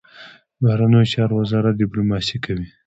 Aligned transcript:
بهرنیو 0.61 1.09
چارو 1.13 1.35
وزارت 1.41 1.73
ډیپلوماسي 1.81 2.37
کوي 2.45 2.67